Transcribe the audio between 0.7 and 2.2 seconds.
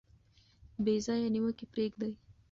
بې ځایه نیوکې پریږدئ.